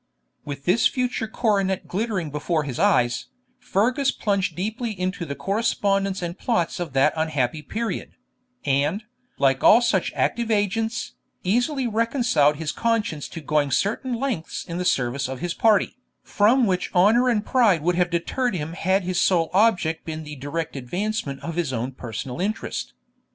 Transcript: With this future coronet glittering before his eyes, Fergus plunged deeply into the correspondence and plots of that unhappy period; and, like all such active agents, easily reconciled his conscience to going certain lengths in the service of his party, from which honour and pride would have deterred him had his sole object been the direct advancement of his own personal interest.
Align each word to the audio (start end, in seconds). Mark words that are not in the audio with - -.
With 0.45 0.65
this 0.65 0.87
future 0.87 1.27
coronet 1.27 1.87
glittering 1.87 2.31
before 2.31 2.63
his 2.63 2.79
eyes, 2.79 3.27
Fergus 3.59 4.09
plunged 4.09 4.55
deeply 4.55 4.99
into 4.99 5.25
the 5.27 5.35
correspondence 5.35 6.23
and 6.23 6.39
plots 6.39 6.79
of 6.79 6.93
that 6.93 7.13
unhappy 7.15 7.61
period; 7.61 8.13
and, 8.65 9.03
like 9.37 9.63
all 9.63 9.79
such 9.79 10.11
active 10.15 10.49
agents, 10.49 11.11
easily 11.43 11.85
reconciled 11.85 12.55
his 12.55 12.71
conscience 12.71 13.27
to 13.27 13.41
going 13.41 13.69
certain 13.69 14.15
lengths 14.15 14.65
in 14.65 14.79
the 14.79 14.85
service 14.85 15.27
of 15.29 15.39
his 15.39 15.53
party, 15.53 15.95
from 16.23 16.65
which 16.65 16.89
honour 16.95 17.29
and 17.29 17.45
pride 17.45 17.83
would 17.83 17.93
have 17.93 18.09
deterred 18.09 18.55
him 18.55 18.73
had 18.73 19.03
his 19.03 19.21
sole 19.21 19.51
object 19.53 20.03
been 20.03 20.23
the 20.23 20.35
direct 20.35 20.75
advancement 20.75 21.39
of 21.43 21.53
his 21.53 21.71
own 21.71 21.91
personal 21.91 22.41
interest. 22.41 22.95